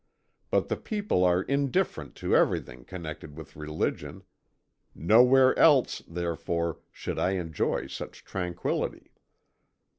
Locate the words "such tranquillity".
7.85-9.11